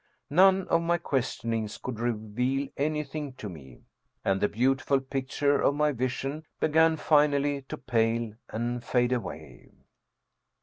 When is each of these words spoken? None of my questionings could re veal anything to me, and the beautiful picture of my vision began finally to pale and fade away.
None 0.31 0.67
of 0.67 0.81
my 0.81 0.97
questionings 0.97 1.77
could 1.77 1.99
re 1.99 2.11
veal 2.15 2.69
anything 2.75 3.33
to 3.33 3.47
me, 3.47 3.83
and 4.25 4.41
the 4.41 4.49
beautiful 4.49 4.99
picture 4.99 5.61
of 5.61 5.75
my 5.75 5.91
vision 5.91 6.43
began 6.59 6.97
finally 6.97 7.61
to 7.69 7.77
pale 7.77 8.33
and 8.49 8.83
fade 8.83 9.11
away. 9.13 9.69